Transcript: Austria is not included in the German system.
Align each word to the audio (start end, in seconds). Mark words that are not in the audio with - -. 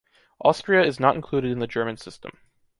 Austria 0.43 0.81
is 0.81 0.99
not 0.99 1.13
included 1.13 1.51
in 1.51 1.59
the 1.59 1.67
German 1.67 1.95
system. 1.95 2.39